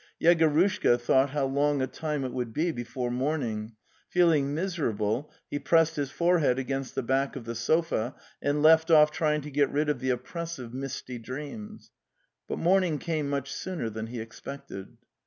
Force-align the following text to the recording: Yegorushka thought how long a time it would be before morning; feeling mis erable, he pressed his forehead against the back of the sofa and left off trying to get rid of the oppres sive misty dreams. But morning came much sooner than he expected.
Yegorushka 0.19 0.99
thought 0.99 1.29
how 1.29 1.45
long 1.45 1.79
a 1.79 1.85
time 1.85 2.23
it 2.25 2.33
would 2.33 2.51
be 2.51 2.71
before 2.71 3.11
morning; 3.11 3.75
feeling 4.09 4.51
mis 4.55 4.77
erable, 4.77 5.29
he 5.47 5.59
pressed 5.59 5.95
his 5.95 6.09
forehead 6.09 6.57
against 6.57 6.95
the 6.95 7.03
back 7.03 7.35
of 7.35 7.45
the 7.45 7.53
sofa 7.53 8.15
and 8.41 8.63
left 8.63 8.89
off 8.89 9.11
trying 9.11 9.41
to 9.41 9.51
get 9.51 9.69
rid 9.69 9.89
of 9.89 9.99
the 9.99 10.09
oppres 10.09 10.55
sive 10.55 10.73
misty 10.73 11.19
dreams. 11.19 11.91
But 12.47 12.57
morning 12.57 12.97
came 12.97 13.29
much 13.29 13.51
sooner 13.53 13.91
than 13.91 14.07
he 14.07 14.19
expected. 14.19 14.97